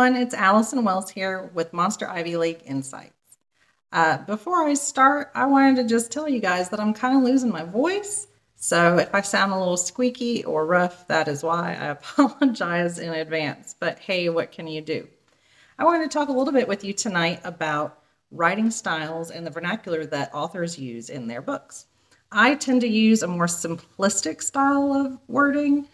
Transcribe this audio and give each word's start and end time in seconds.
everyone, 0.00 0.22
it's 0.22 0.34
Allison 0.34 0.82
Wells 0.82 1.10
here 1.10 1.50
with 1.52 1.74
Monster 1.74 2.08
Ivy 2.08 2.38
League 2.38 2.62
Insights. 2.64 3.12
Uh, 3.92 4.16
before 4.24 4.66
I 4.66 4.72
start, 4.72 5.30
I 5.34 5.44
wanted 5.44 5.76
to 5.76 5.84
just 5.84 6.10
tell 6.10 6.26
you 6.26 6.40
guys 6.40 6.70
that 6.70 6.80
I'm 6.80 6.94
kind 6.94 7.18
of 7.18 7.22
losing 7.22 7.50
my 7.50 7.64
voice. 7.64 8.26
So 8.56 8.96
if 8.96 9.14
I 9.14 9.20
sound 9.20 9.52
a 9.52 9.58
little 9.58 9.76
squeaky 9.76 10.42
or 10.44 10.64
rough, 10.64 11.06
that 11.08 11.28
is 11.28 11.42
why. 11.42 11.74
I 11.74 11.86
apologize 11.88 12.98
in 12.98 13.12
advance. 13.12 13.76
But 13.78 13.98
hey, 13.98 14.30
what 14.30 14.52
can 14.52 14.66
you 14.66 14.80
do? 14.80 15.06
I 15.78 15.84
wanted 15.84 16.10
to 16.10 16.18
talk 16.18 16.30
a 16.30 16.32
little 16.32 16.54
bit 16.54 16.66
with 16.66 16.82
you 16.82 16.94
tonight 16.94 17.42
about 17.44 18.02
writing 18.30 18.70
styles 18.70 19.30
and 19.30 19.46
the 19.46 19.50
vernacular 19.50 20.06
that 20.06 20.34
authors 20.34 20.78
use 20.78 21.10
in 21.10 21.26
their 21.26 21.42
books. 21.42 21.84
I 22.32 22.54
tend 22.54 22.80
to 22.80 22.88
use 22.88 23.22
a 23.22 23.28
more 23.28 23.48
simplistic 23.48 24.40
style 24.40 24.94
of 24.94 25.18
wording. 25.28 25.88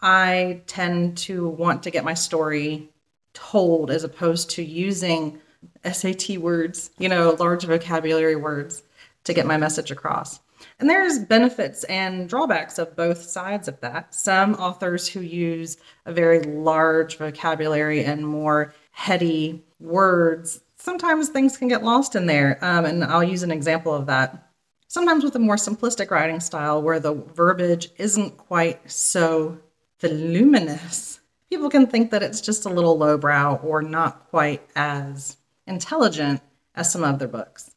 I 0.00 0.62
tend 0.68 1.18
to 1.18 1.48
want 1.48 1.82
to 1.82 1.90
get 1.90 2.04
my 2.04 2.14
story 2.14 2.90
told 3.38 3.90
as 3.90 4.04
opposed 4.04 4.50
to 4.50 4.64
using 4.64 5.40
SAT 5.84 6.38
words, 6.38 6.90
you 6.98 7.08
know, 7.08 7.36
large 7.38 7.64
vocabulary 7.64 8.36
words 8.36 8.82
to 9.24 9.32
get 9.32 9.46
my 9.46 9.56
message 9.56 9.90
across. 9.90 10.40
And 10.80 10.90
there's 10.90 11.20
benefits 11.20 11.84
and 11.84 12.28
drawbacks 12.28 12.78
of 12.78 12.96
both 12.96 13.22
sides 13.22 13.68
of 13.68 13.80
that. 13.80 14.12
Some 14.14 14.54
authors 14.54 15.06
who 15.06 15.20
use 15.20 15.76
a 16.04 16.12
very 16.12 16.40
large 16.40 17.16
vocabulary 17.16 18.04
and 18.04 18.26
more 18.26 18.74
heady 18.90 19.64
words, 19.78 20.60
sometimes 20.76 21.28
things 21.28 21.56
can 21.56 21.68
get 21.68 21.84
lost 21.84 22.16
in 22.16 22.26
there. 22.26 22.58
Um, 22.60 22.84
and 22.84 23.04
I'll 23.04 23.24
use 23.24 23.44
an 23.44 23.52
example 23.52 23.94
of 23.94 24.06
that. 24.06 24.50
Sometimes 24.88 25.22
with 25.22 25.36
a 25.36 25.40
more 25.40 25.56
simplistic 25.56 26.10
writing 26.10 26.40
style 26.40 26.82
where 26.82 26.98
the 26.98 27.14
verbiage 27.14 27.90
isn't 27.98 28.36
quite 28.36 28.90
so 28.90 29.58
voluminous, 30.00 31.20
people 31.48 31.70
can 31.70 31.86
think 31.86 32.10
that 32.10 32.22
it's 32.22 32.40
just 32.40 32.66
a 32.66 32.68
little 32.68 32.98
lowbrow 32.98 33.56
or 33.56 33.82
not 33.82 34.28
quite 34.30 34.62
as 34.76 35.36
intelligent 35.66 36.40
as 36.74 36.92
some 36.92 37.04
other 37.04 37.28
books. 37.28 37.74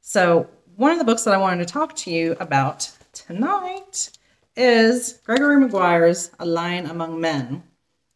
So, 0.00 0.48
one 0.76 0.90
of 0.90 0.98
the 0.98 1.04
books 1.04 1.24
that 1.24 1.34
I 1.34 1.38
wanted 1.38 1.66
to 1.66 1.72
talk 1.72 1.94
to 1.96 2.10
you 2.10 2.36
about 2.40 2.90
tonight 3.12 4.10
is 4.56 5.20
Gregory 5.24 5.60
Maguire's 5.60 6.30
A 6.40 6.44
Lion 6.44 6.86
Among 6.86 7.20
Men. 7.20 7.62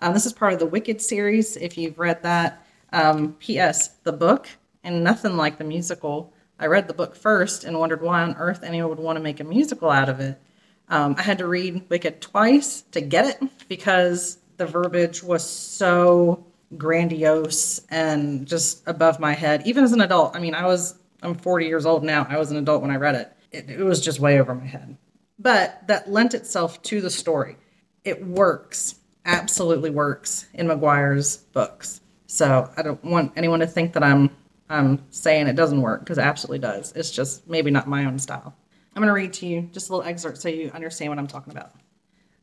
Um, 0.00 0.12
this 0.12 0.26
is 0.26 0.32
part 0.32 0.52
of 0.52 0.58
the 0.58 0.66
Wicked 0.66 1.00
series, 1.00 1.56
if 1.56 1.78
you've 1.78 1.98
read 1.98 2.22
that. 2.22 2.64
Um, 2.92 3.34
P.S. 3.34 3.88
The 4.02 4.12
book, 4.12 4.48
and 4.82 5.04
nothing 5.04 5.36
like 5.36 5.58
the 5.58 5.64
musical. 5.64 6.32
I 6.58 6.66
read 6.66 6.88
the 6.88 6.94
book 6.94 7.14
first 7.14 7.64
and 7.64 7.78
wondered 7.78 8.02
why 8.02 8.22
on 8.22 8.34
earth 8.36 8.62
anyone 8.62 8.90
would 8.90 8.98
want 8.98 9.16
to 9.16 9.22
make 9.22 9.40
a 9.40 9.44
musical 9.44 9.90
out 9.90 10.08
of 10.08 10.20
it. 10.20 10.40
Um, 10.88 11.14
I 11.18 11.22
had 11.22 11.38
to 11.38 11.46
read 11.46 11.88
Wicked 11.88 12.20
twice 12.20 12.82
to 12.92 13.00
get 13.00 13.26
it 13.26 13.68
because 13.68 14.38
the 14.58 14.66
verbiage 14.66 15.22
was 15.22 15.48
so 15.48 16.44
grandiose 16.76 17.80
and 17.90 18.46
just 18.46 18.86
above 18.86 19.18
my 19.18 19.32
head. 19.32 19.66
Even 19.66 19.84
as 19.84 19.92
an 19.92 20.02
adult, 20.02 20.36
I 20.36 20.40
mean, 20.40 20.54
I 20.54 20.66
was 20.66 20.98
I'm 21.22 21.34
40 21.34 21.66
years 21.66 21.86
old 21.86 22.04
now. 22.04 22.26
I 22.28 22.38
was 22.38 22.50
an 22.50 22.58
adult 22.58 22.82
when 22.82 22.90
I 22.90 22.96
read 22.96 23.14
it. 23.14 23.32
It, 23.50 23.70
it 23.70 23.82
was 23.82 24.04
just 24.04 24.20
way 24.20 24.40
over 24.40 24.54
my 24.54 24.66
head. 24.66 24.96
But 25.38 25.86
that 25.86 26.10
lent 26.10 26.34
itself 26.34 26.82
to 26.82 27.00
the 27.00 27.10
story. 27.10 27.56
It 28.04 28.24
works, 28.24 28.96
absolutely 29.24 29.90
works 29.90 30.46
in 30.54 30.66
Maguire's 30.66 31.38
books. 31.38 32.00
So 32.26 32.70
I 32.76 32.82
don't 32.82 33.02
want 33.04 33.32
anyone 33.36 33.60
to 33.60 33.66
think 33.66 33.94
that 33.94 34.02
I'm 34.02 34.30
I'm 34.70 35.02
saying 35.10 35.46
it 35.46 35.56
doesn't 35.56 35.80
work 35.80 36.00
because 36.00 36.18
it 36.18 36.22
absolutely 36.22 36.58
does. 36.58 36.92
It's 36.92 37.10
just 37.10 37.48
maybe 37.48 37.70
not 37.70 37.88
my 37.88 38.04
own 38.04 38.18
style. 38.18 38.54
I'm 38.94 39.00
going 39.00 39.08
to 39.08 39.14
read 39.14 39.32
to 39.34 39.46
you 39.46 39.62
just 39.72 39.88
a 39.88 39.96
little 39.96 40.08
excerpt 40.08 40.38
so 40.38 40.48
you 40.48 40.70
understand 40.74 41.10
what 41.10 41.18
I'm 41.18 41.26
talking 41.26 41.52
about. 41.52 41.72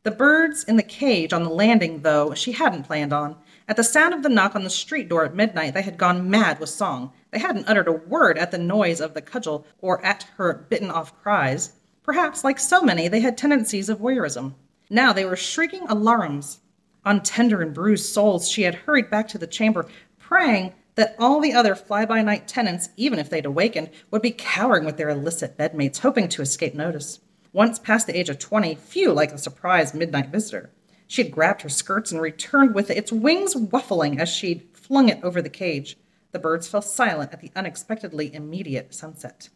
The 0.06 0.12
birds 0.12 0.64
in 0.64 0.76
the 0.76 0.84
cage 0.84 1.34
on 1.34 1.42
the 1.42 1.50
landing, 1.50 2.04
though, 2.04 2.36
she 2.36 2.52
hadn't 2.52 2.84
planned 2.84 3.12
on. 3.12 3.38
At 3.68 3.76
the 3.76 3.84
sound 3.84 4.14
of 4.14 4.22
the 4.22 4.30
knock 4.30 4.56
on 4.56 4.64
the 4.64 4.70
street 4.70 5.10
door 5.10 5.26
at 5.26 5.34
midnight, 5.34 5.74
they 5.74 5.82
had 5.82 5.98
gone 5.98 6.30
mad 6.30 6.60
with 6.60 6.70
song. 6.70 7.12
They 7.32 7.40
hadn't 7.40 7.68
uttered 7.68 7.88
a 7.88 7.92
word 7.92 8.38
at 8.38 8.52
the 8.52 8.60
noise 8.60 9.02
of 9.02 9.16
the 9.16 9.24
cudgel 9.24 9.66
or 9.82 10.06
at 10.06 10.28
her 10.38 10.68
bitten 10.70 10.92
off 10.92 11.20
cries. 11.24 11.74
Perhaps, 12.04 12.44
like 12.44 12.60
so 12.60 12.84
many, 12.84 13.08
they 13.08 13.20
had 13.20 13.36
tendencies 13.36 13.90
of 13.90 13.98
voyeurism. 13.98 14.54
Now 14.92 15.12
they 15.12 15.26
were 15.26 15.36
shrieking 15.36 15.88
alarums. 15.88 16.60
On 17.04 17.24
tender 17.24 17.64
and 17.64 17.74
bruised 17.74 18.06
soles, 18.06 18.48
she 18.48 18.62
had 18.62 18.76
hurried 18.76 19.10
back 19.10 19.28
to 19.30 19.40
the 19.40 19.48
chamber, 19.48 19.88
praying 20.20 20.74
that 20.94 21.16
all 21.18 21.42
the 21.42 21.54
other 21.54 21.74
fly 21.74 22.06
by 22.06 22.22
night 22.22 22.48
tenants, 22.48 22.90
even 22.96 23.18
if 23.18 23.32
they'd 23.32 23.48
awakened, 23.48 23.90
would 24.12 24.22
be 24.22 24.30
cowering 24.30 24.86
with 24.86 24.98
their 24.98 25.10
illicit 25.10 25.58
bedmates, 25.58 25.98
hoping 25.98 26.30
to 26.30 26.44
escape 26.44 26.76
notice. 26.76 27.22
Once 27.56 27.80
past 27.80 28.06
the 28.06 28.20
age 28.20 28.28
of 28.28 28.38
20, 28.38 28.76
few 28.76 29.14
like 29.14 29.32
a 29.32 29.38
surprise 29.38 29.94
midnight 29.94 30.28
visitor. 30.28 30.70
She 31.08 31.24
had 31.24 31.32
grabbed 31.32 31.62
her 31.62 31.70
skirts 31.70 32.12
and 32.12 32.22
returned 32.22 32.76
with 32.76 32.90
it, 32.90 32.98
its 32.98 33.14
wings 33.14 33.56
waffling 33.56 34.20
as 34.20 34.28
she'd 34.28 34.68
flung 34.74 35.08
it 35.08 35.24
over 35.24 35.42
the 35.42 35.50
cage. 35.50 35.96
The 36.34 36.40
birds 36.40 36.68
fell 36.68 36.82
silent 36.82 37.32
at 37.32 37.40
the 37.40 37.52
unexpectedly 37.56 38.36
immediate 38.36 38.94
sunset. 38.94 39.48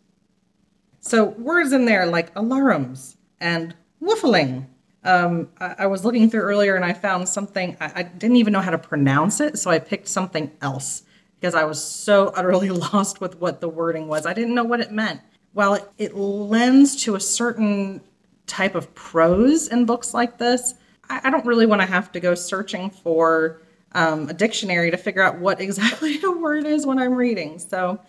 So, 1.01 1.25
words 1.25 1.73
in 1.73 1.83
there 1.83 2.05
like 2.05 2.33
alarums 2.35 3.17
and 3.41 3.75
waffling. 4.01 4.67
Um, 5.03 5.49
I, 5.59 5.75
I, 5.79 5.87
was 5.87 6.05
looking 6.05 6.29
through 6.29 6.43
earlier 6.43 6.77
and 6.77 6.85
I 6.85 6.93
found 6.93 7.27
something, 7.27 7.75
I, 7.81 7.91
I 7.95 8.03
didn't 8.03 8.37
even 8.37 8.53
know 8.53 8.61
how 8.61 8.71
to 8.71 8.77
pronounce 8.77 9.41
it, 9.41 9.59
so 9.59 9.71
I 9.71 9.79
picked 9.79 10.07
something 10.07 10.51
else 10.61 11.03
because 11.37 11.53
I 11.53 11.65
was 11.65 11.83
so 11.83 12.27
utterly 12.37 12.69
lost 12.69 13.19
with 13.19 13.41
what 13.41 13.59
the 13.59 13.67
wording 13.67 14.07
was. 14.07 14.25
I 14.25 14.33
didn't 14.33 14.55
know 14.55 14.63
what 14.63 14.79
it 14.79 14.93
meant. 14.93 15.19
While 15.53 15.75
it, 15.75 15.91
it 15.97 16.15
lends 16.15 16.95
to 17.03 17.15
a 17.15 17.19
certain 17.19 18.01
type 18.47 18.75
of 18.75 18.93
prose 18.95 19.67
in 19.67 19.85
books 19.85 20.13
like 20.13 20.37
this, 20.37 20.75
I, 21.09 21.21
I 21.25 21.29
don't 21.29 21.45
really 21.45 21.65
want 21.65 21.81
to 21.81 21.87
have 21.87 22.11
to 22.13 22.19
go 22.19 22.35
searching 22.35 22.89
for 22.89 23.61
um, 23.93 24.29
a 24.29 24.33
dictionary 24.33 24.91
to 24.91 24.97
figure 24.97 25.23
out 25.23 25.39
what 25.39 25.59
exactly 25.61 26.21
a 26.21 26.31
word 26.31 26.65
is 26.65 26.85
when 26.85 26.99
I'm 26.99 27.13
reading. 27.13 27.59
So, 27.59 27.99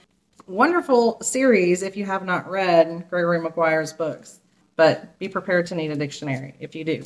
wonderful 0.47 1.21
series 1.21 1.83
if 1.83 1.97
you 1.97 2.05
have 2.07 2.25
not 2.25 2.51
read 2.51 3.07
Gregory 3.09 3.41
Maguire's 3.41 3.93
books, 3.93 4.41
but 4.77 5.19
be 5.19 5.29
prepared 5.29 5.67
to 5.67 5.75
need 5.75 5.91
a 5.91 5.97
dictionary 5.97 6.55
if 6.59 6.75
you 6.75 6.85
do. 6.85 7.05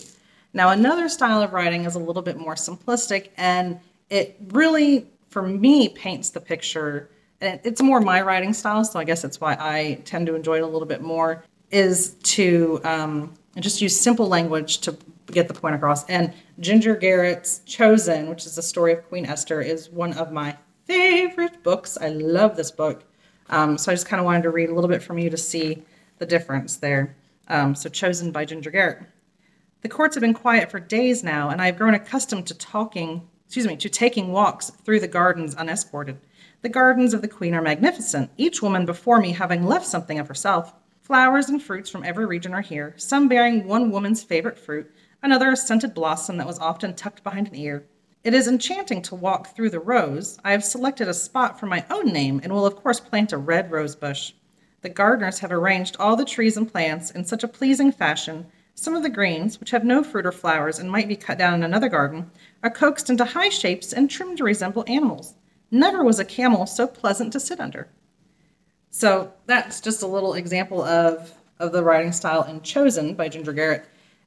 Now, 0.54 0.70
another 0.70 1.08
style 1.08 1.42
of 1.42 1.52
writing 1.52 1.84
is 1.84 1.96
a 1.96 1.98
little 1.98 2.22
bit 2.22 2.38
more 2.38 2.54
simplistic, 2.54 3.30
and 3.36 3.78
it 4.08 4.36
really 4.48 5.08
for 5.30 5.42
me 5.42 5.88
paints 5.88 6.30
the 6.30 6.40
picture 6.40 7.10
it's 7.44 7.82
more 7.82 8.00
my 8.00 8.20
writing 8.20 8.52
style 8.52 8.84
so 8.84 8.98
i 8.98 9.04
guess 9.04 9.22
that's 9.22 9.40
why 9.40 9.56
i 9.60 10.00
tend 10.04 10.26
to 10.26 10.34
enjoy 10.34 10.56
it 10.56 10.62
a 10.62 10.66
little 10.66 10.86
bit 10.86 11.02
more 11.02 11.44
is 11.70 12.14
to 12.22 12.80
um, 12.84 13.34
just 13.58 13.80
use 13.80 13.98
simple 13.98 14.28
language 14.28 14.78
to 14.78 14.96
get 15.26 15.48
the 15.48 15.54
point 15.54 15.74
across. 15.74 16.08
And 16.08 16.32
ginger 16.60 16.94
garrett's 16.94 17.60
chosen 17.66 18.28
which 18.28 18.46
is 18.46 18.54
the 18.54 18.62
story 18.62 18.92
of 18.92 19.06
queen 19.08 19.26
esther 19.26 19.60
is 19.60 19.90
one 19.90 20.12
of 20.14 20.32
my 20.32 20.56
favorite 20.84 21.62
books. 21.62 21.98
I 22.00 22.10
love 22.10 22.56
this 22.56 22.70
book. 22.70 23.04
Um, 23.50 23.76
so 23.76 23.90
i 23.90 23.94
just 23.94 24.06
kind 24.06 24.20
of 24.20 24.24
wanted 24.24 24.44
to 24.44 24.50
read 24.50 24.70
a 24.70 24.74
little 24.74 24.88
bit 24.88 25.02
from 25.02 25.18
you 25.18 25.30
to 25.30 25.36
see 25.36 25.82
the 26.18 26.26
difference 26.26 26.76
there. 26.76 27.16
Um, 27.48 27.74
so 27.74 27.88
chosen 27.88 28.30
by 28.30 28.44
ginger 28.44 28.70
garrett. 28.70 29.02
The 29.82 29.88
courts 29.88 30.14
have 30.14 30.22
been 30.22 30.32
quiet 30.32 30.70
for 30.70 30.78
days 30.78 31.24
now 31.24 31.50
and 31.50 31.60
i 31.60 31.66
have 31.66 31.76
grown 31.76 31.94
accustomed 31.94 32.46
to 32.46 32.54
talking 32.54 33.28
excuse 33.46 33.66
me, 33.66 33.76
to 33.76 33.88
taking 33.88 34.32
walks 34.32 34.70
through 34.84 34.98
the 34.98 35.08
gardens 35.08 35.54
unescorted. 35.54 36.18
The 36.64 36.70
gardens 36.70 37.12
of 37.12 37.20
the 37.20 37.28
Queen 37.28 37.54
are 37.54 37.60
magnificent, 37.60 38.30
each 38.38 38.62
woman 38.62 38.86
before 38.86 39.20
me 39.20 39.32
having 39.32 39.66
left 39.66 39.86
something 39.86 40.18
of 40.18 40.28
herself. 40.28 40.72
Flowers 41.02 41.50
and 41.50 41.62
fruits 41.62 41.90
from 41.90 42.04
every 42.04 42.24
region 42.24 42.54
are 42.54 42.62
here, 42.62 42.94
some 42.96 43.28
bearing 43.28 43.68
one 43.68 43.90
woman's 43.90 44.22
favorite 44.22 44.56
fruit, 44.56 44.90
another 45.22 45.50
a 45.50 45.58
scented 45.58 45.92
blossom 45.92 46.38
that 46.38 46.46
was 46.46 46.58
often 46.58 46.94
tucked 46.94 47.22
behind 47.22 47.48
an 47.48 47.54
ear. 47.54 47.84
It 48.22 48.32
is 48.32 48.48
enchanting 48.48 49.02
to 49.02 49.14
walk 49.14 49.54
through 49.54 49.68
the 49.68 49.78
rows. 49.78 50.38
I 50.42 50.52
have 50.52 50.64
selected 50.64 51.06
a 51.06 51.12
spot 51.12 51.60
for 51.60 51.66
my 51.66 51.84
own 51.90 52.06
name 52.06 52.40
and 52.42 52.50
will, 52.50 52.64
of 52.64 52.76
course, 52.76 52.98
plant 52.98 53.34
a 53.34 53.36
red 53.36 53.70
rose 53.70 53.94
bush. 53.94 54.32
The 54.80 54.88
gardeners 54.88 55.40
have 55.40 55.52
arranged 55.52 55.98
all 56.00 56.16
the 56.16 56.24
trees 56.24 56.56
and 56.56 56.66
plants 56.72 57.10
in 57.10 57.26
such 57.26 57.44
a 57.44 57.46
pleasing 57.46 57.92
fashion 57.92 58.46
some 58.74 58.94
of 58.94 59.02
the 59.02 59.10
greens, 59.10 59.60
which 59.60 59.70
have 59.72 59.84
no 59.84 60.02
fruit 60.02 60.24
or 60.24 60.32
flowers 60.32 60.78
and 60.78 60.90
might 60.90 61.08
be 61.08 61.16
cut 61.16 61.36
down 61.36 61.52
in 61.52 61.62
another 61.62 61.90
garden, 61.90 62.30
are 62.62 62.70
coaxed 62.70 63.10
into 63.10 63.26
high 63.26 63.50
shapes 63.50 63.92
and 63.92 64.10
trimmed 64.10 64.38
to 64.38 64.44
resemble 64.44 64.84
animals. 64.88 65.34
Never 65.74 66.04
was 66.04 66.20
a 66.20 66.24
camel 66.24 66.66
so 66.66 66.86
pleasant 66.86 67.32
to 67.32 67.40
sit 67.40 67.58
under. 67.58 67.88
So 68.90 69.32
that's 69.46 69.80
just 69.80 70.04
a 70.04 70.06
little 70.06 70.34
example 70.34 70.84
of, 70.84 71.34
of 71.58 71.72
the 71.72 71.82
writing 71.82 72.12
style 72.12 72.44
in 72.44 72.62
Chosen 72.62 73.14
by 73.14 73.28
Ginger 73.28 73.52
Garrett. 73.52 73.84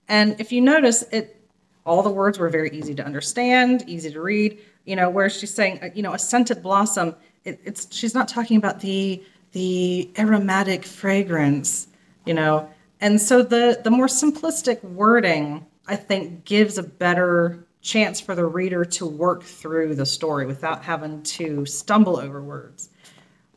And 0.10 0.36
if 0.42 0.52
you 0.52 0.60
notice, 0.60 1.04
it 1.04 1.42
all 1.86 2.04
the 2.04 2.12
words 2.12 2.38
were 2.38 2.50
very 2.50 2.70
easy 2.72 2.94
to 2.96 3.06
understand, 3.06 3.86
easy 3.88 4.12
to 4.12 4.20
read. 4.20 4.60
You 4.84 4.98
know, 4.98 5.10
where 5.10 5.30
she's 5.30 5.54
saying, 5.54 5.80
uh, 5.82 5.90
you 5.96 6.04
know, 6.04 6.14
a 6.14 6.20
scented 6.20 6.62
blossom. 6.62 7.16
It, 7.46 7.62
it's 7.64 7.88
she's 7.96 8.14
not 8.14 8.28
talking 8.28 8.58
about 8.58 8.82
the 8.82 9.24
the 9.54 10.12
aromatic 10.20 10.84
fragrance. 10.84 11.88
You 12.26 12.34
know, 12.34 12.70
and 13.00 13.22
so 13.22 13.42
the 13.42 13.80
the 13.86 13.90
more 13.90 14.08
simplistic 14.08 14.84
wording, 14.84 15.66
I 15.88 15.96
think, 15.96 16.44
gives 16.44 16.78
a 16.78 16.84
better 16.84 17.66
chance 17.88 18.20
for 18.20 18.36
the 18.36 18.46
reader 18.46 18.86
to 18.86 19.06
work 19.06 19.44
through 19.44 19.96
the 19.96 20.06
story 20.06 20.46
without 20.46 20.84
having 20.84 21.24
to 21.24 21.66
stumble 21.66 22.20
over 22.20 22.42
words. 22.42 22.90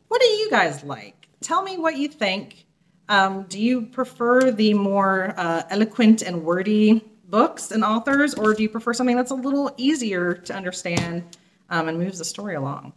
What 0.07 0.21
do 0.21 0.27
you 0.27 0.49
guys 0.49 0.83
like? 0.83 1.27
Tell 1.41 1.61
me 1.61 1.77
what 1.77 1.97
you 1.97 2.07
think. 2.07 2.65
Um, 3.09 3.43
do 3.43 3.59
you 3.59 3.83
prefer 3.87 4.51
the 4.51 4.73
more 4.73 5.33
uh, 5.37 5.63
eloquent 5.69 6.21
and 6.21 6.43
wordy 6.43 7.03
books 7.25 7.71
and 7.71 7.83
authors, 7.83 8.33
or 8.33 8.53
do 8.53 8.63
you 8.63 8.69
prefer 8.69 8.93
something 8.93 9.15
that's 9.15 9.31
a 9.31 9.35
little 9.35 9.73
easier 9.77 10.33
to 10.33 10.53
understand 10.53 11.23
um, 11.71 11.87
and 11.87 11.97
moves 11.97 12.19
the 12.19 12.25
story 12.25 12.55
along. 12.55 12.93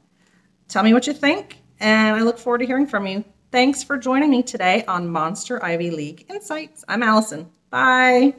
Tell 0.69 0.83
me 0.83 0.93
what 0.93 1.07
you 1.07 1.15
think, 1.15 1.63
and 1.81 2.17
I 2.17 2.21
look 2.21 2.39
forward 2.39 2.59
to 2.59 2.67
hearing 2.67 2.87
from 2.87 3.07
you. 3.07 3.25
Thanks 3.51 3.83
for 3.83 3.97
joining 3.97 4.31
me 4.31 4.43
today 4.43 4.85
on 4.87 5.09
Monster 5.09 5.65
Ivy 5.65 5.93
League 5.93 6.27
Insights. 6.29 6.85
I'm 6.89 7.03
Allison. 7.03 7.49
Bye. 7.71 8.35